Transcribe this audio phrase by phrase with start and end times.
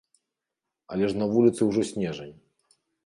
[0.95, 2.33] Але ж на вуліцы ўжо снежань.